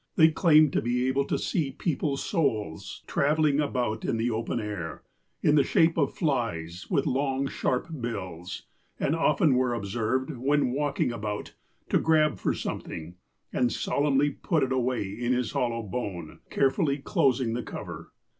[0.15, 5.03] They claimed to be able to see peoples' souls travelling about in the open air,
[5.43, 8.63] in the shape of flies, with long, sharp bills,
[8.99, 11.53] and often were observed, when walk ing about,
[11.89, 13.17] to grab for something,
[13.53, 18.11] and solemnly put it away in this hollow bone, carefully closing the cover.